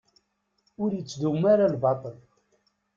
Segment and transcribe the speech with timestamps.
[0.81, 2.17] Ur ittdum ara lbaṭel.